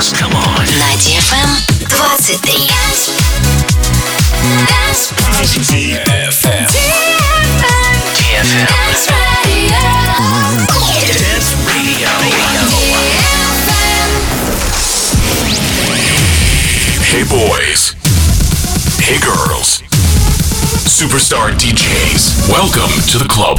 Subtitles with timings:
[0.00, 0.12] dance.
[0.12, 0.64] Come on.
[0.78, 1.50] На DFM
[1.88, 2.70] 23.
[6.04, 6.66] DFM.
[8.16, 8.66] DFM.
[11.18, 12.08] Dance Radio.
[17.04, 17.94] Hey boys.
[19.00, 19.82] Hey girls.
[20.86, 22.48] Superstar DJs.
[22.48, 23.58] Welcome to the club.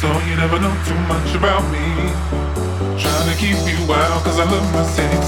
[0.00, 1.84] so you never know too much about me.
[3.00, 5.23] Trying to keep you out, cause I love my city.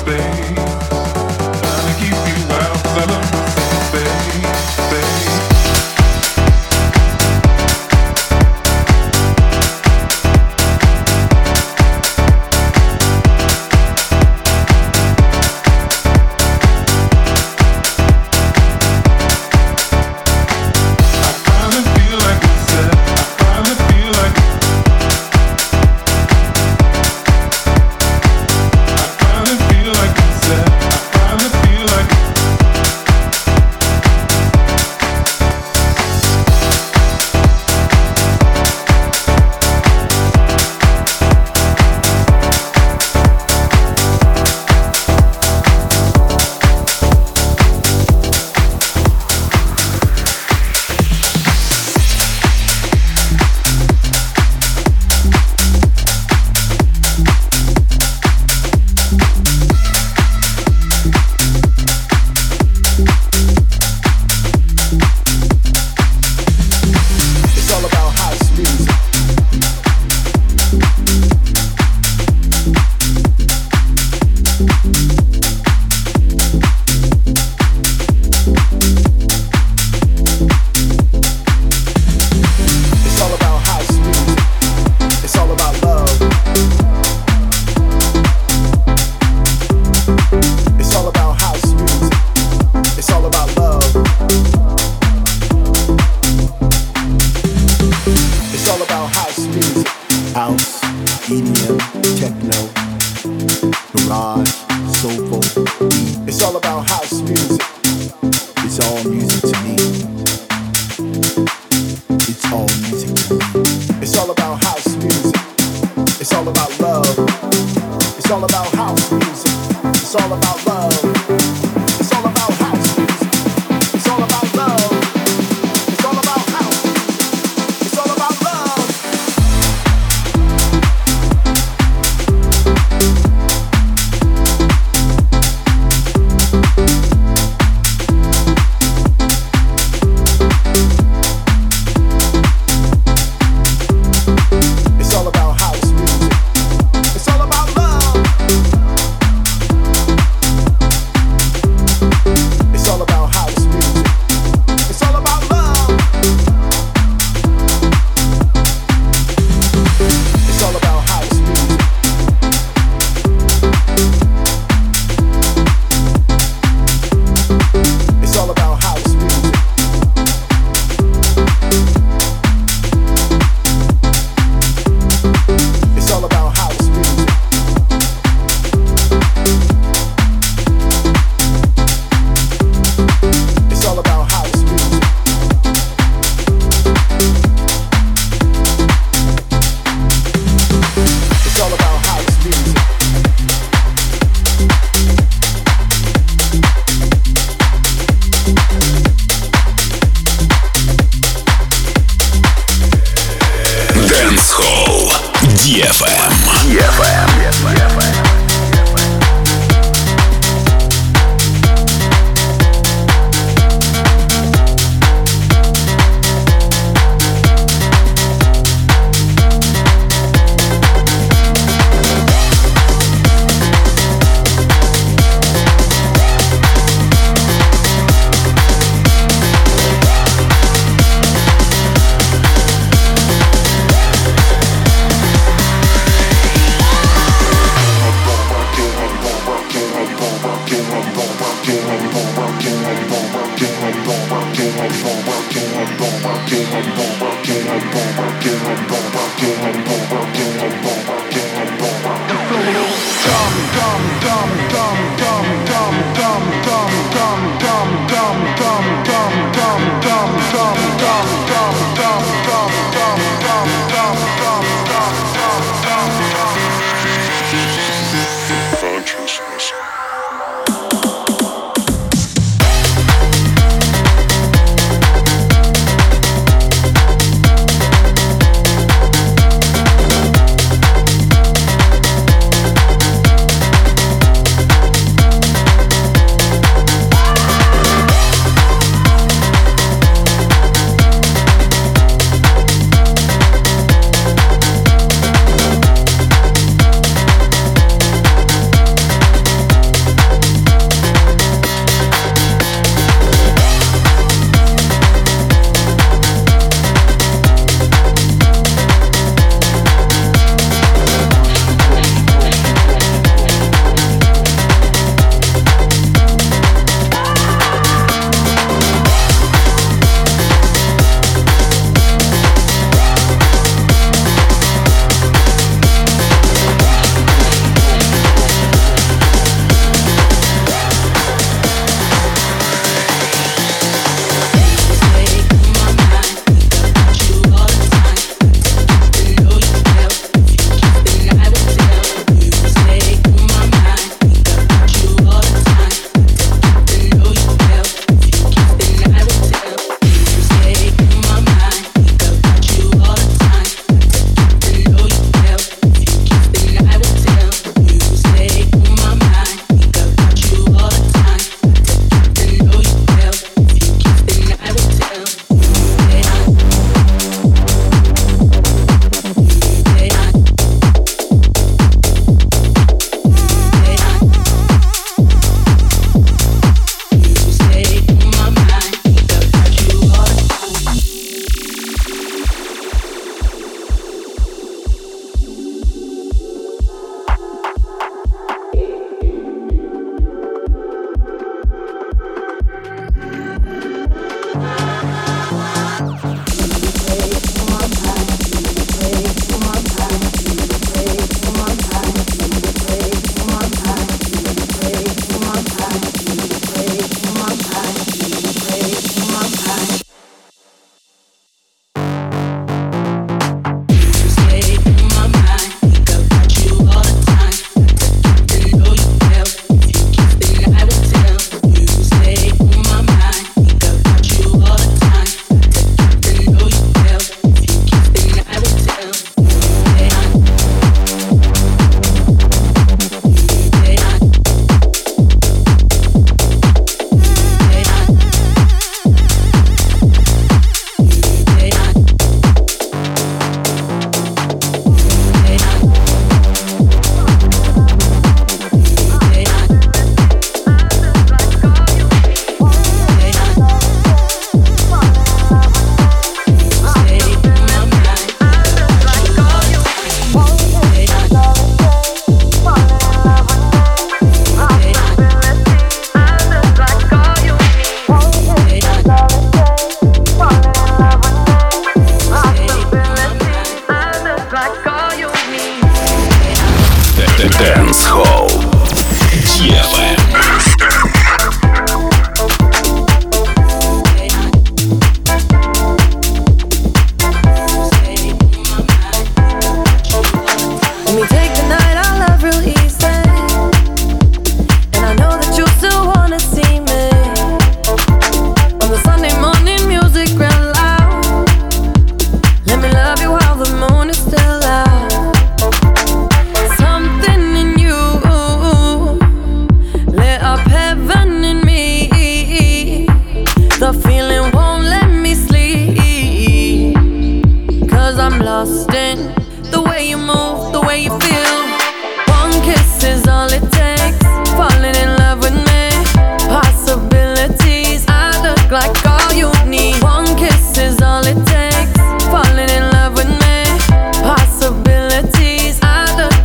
[206.04, 206.36] FM.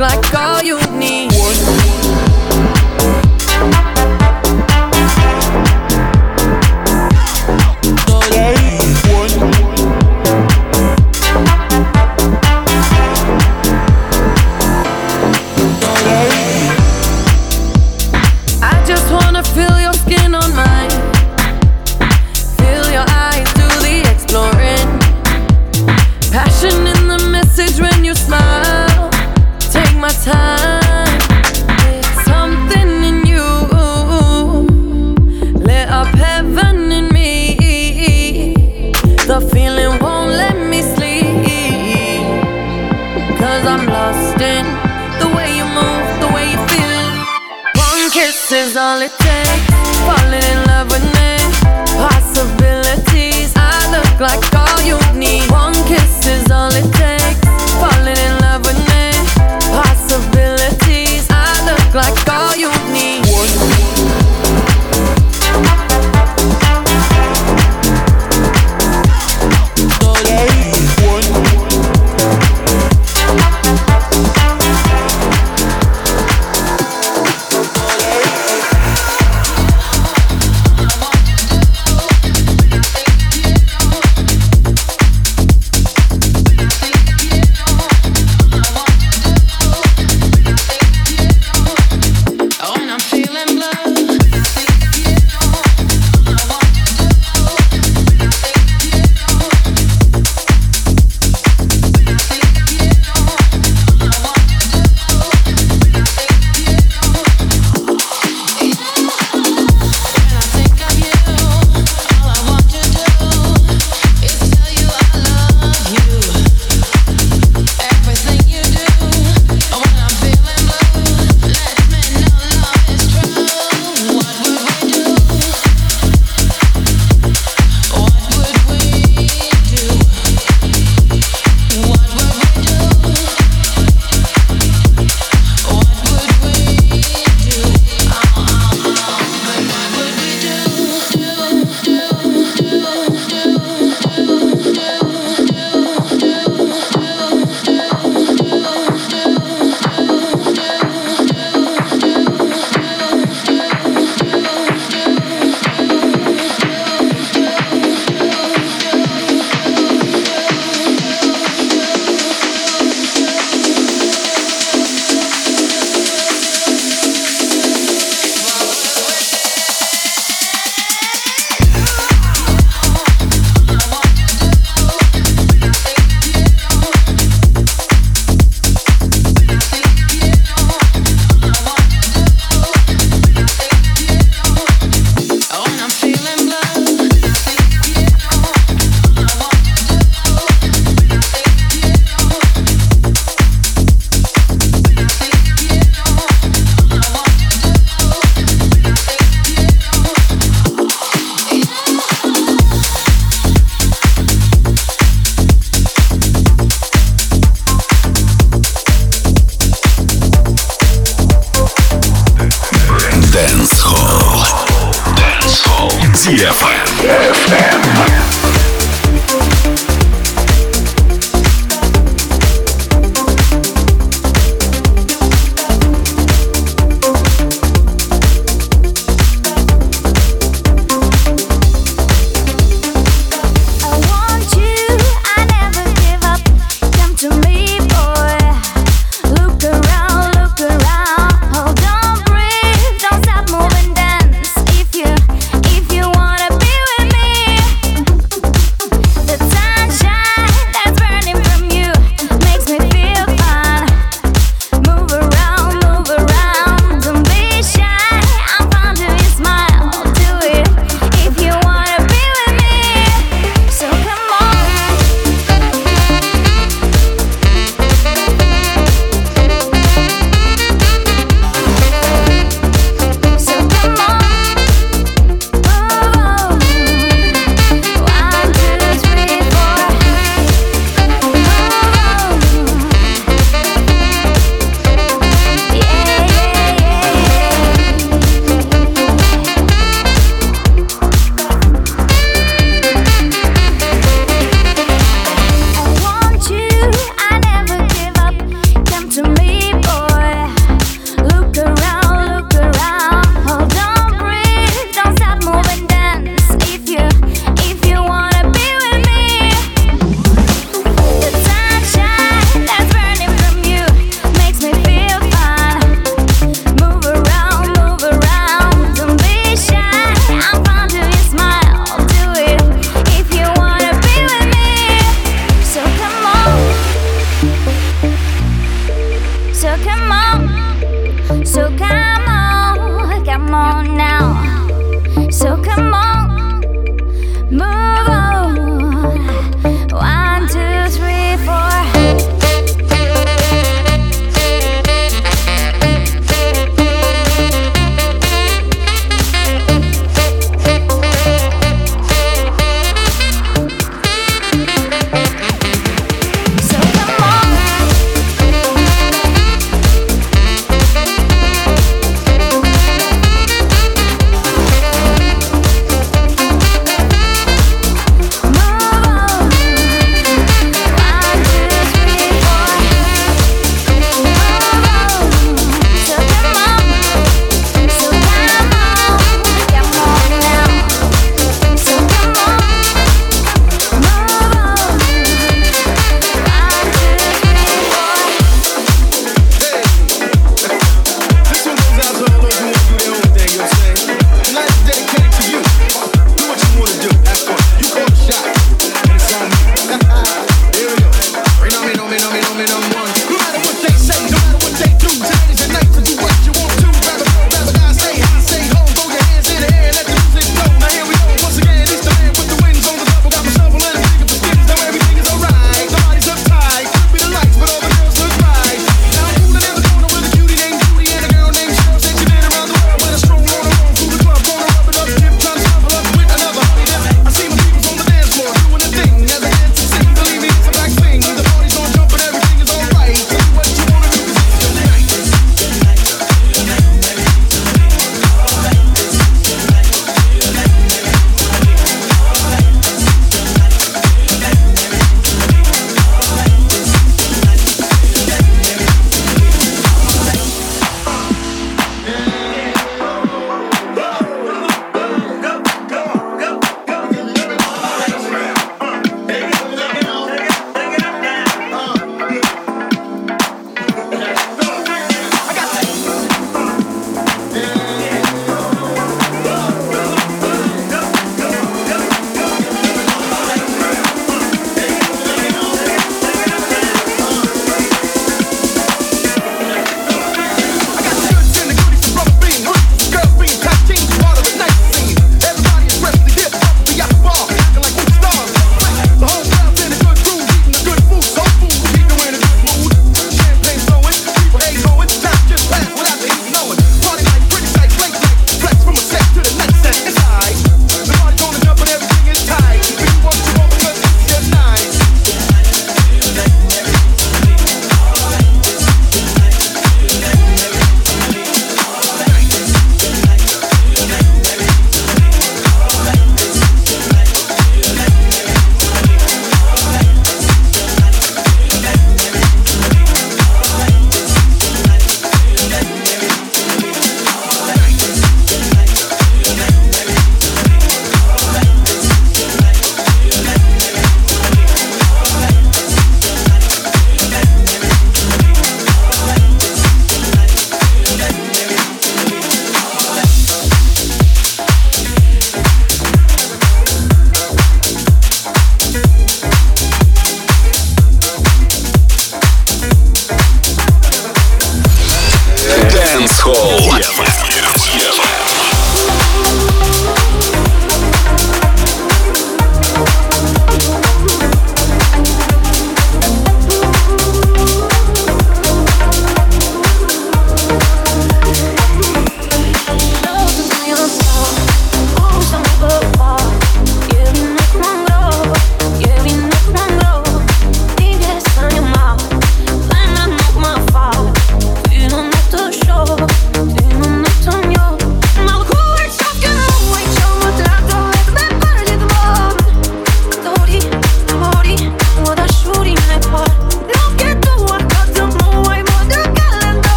[0.00, 0.89] Like all you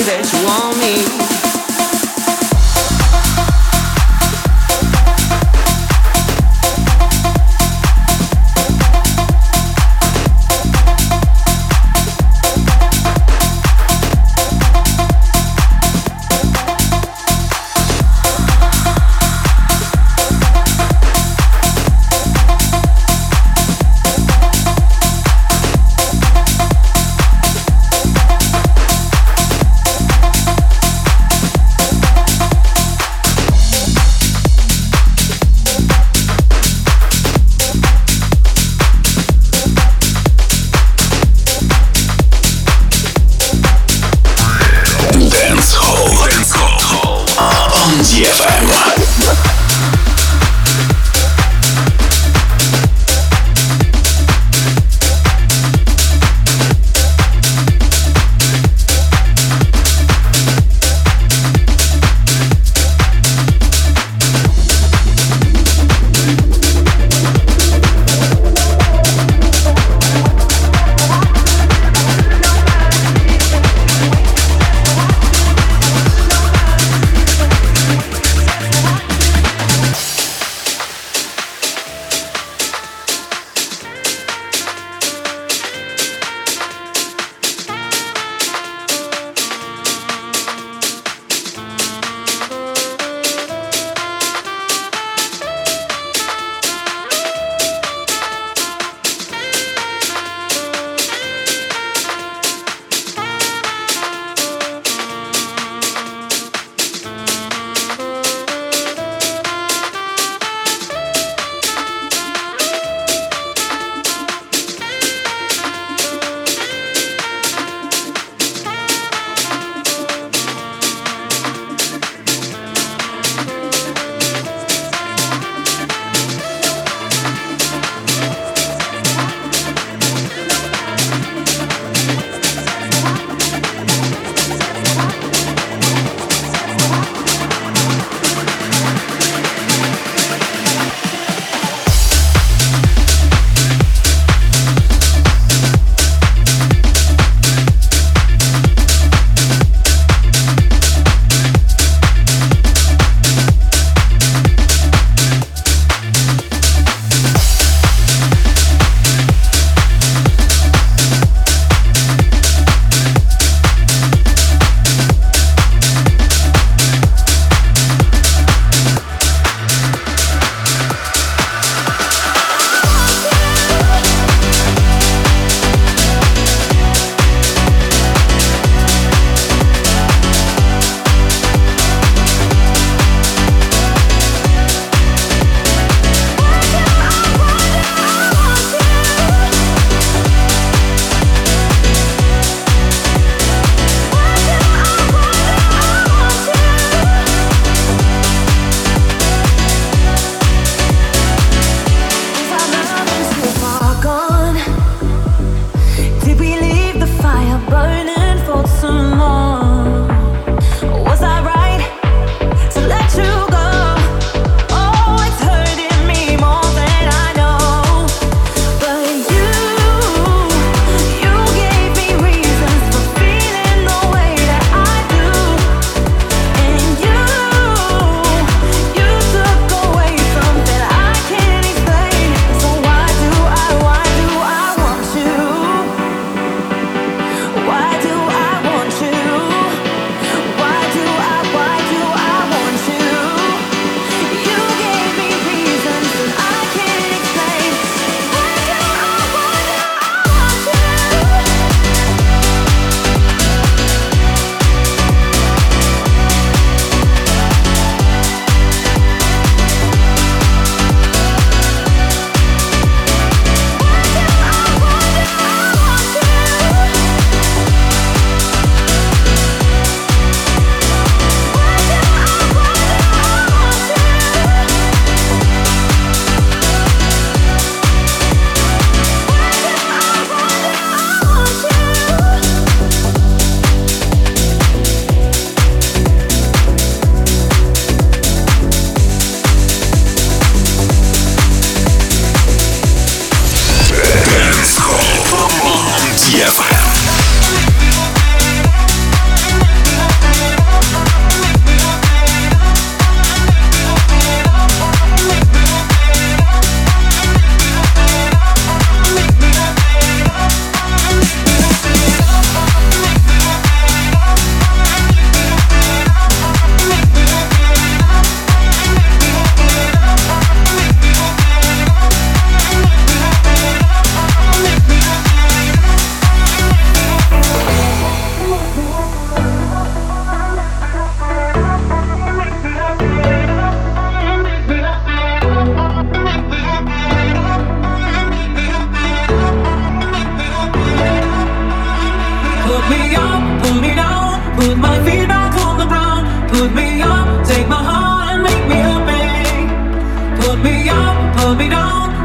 [0.00, 1.23] that you want me.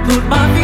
[0.10, 0.59] put my